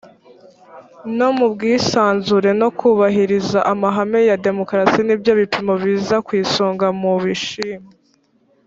[1.17, 7.91] no mu bwisanzure no kubahirizaamahame ya demokarasi nibyo bipimo biza ku isonga mu bishimwa